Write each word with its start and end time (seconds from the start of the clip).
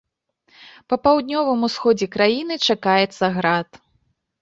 Па 0.93 0.99
паўднёвым 1.03 1.69
усходзе 1.69 2.07
краіны 2.17 2.61
чакаецца 2.67 3.33
град. 3.41 3.69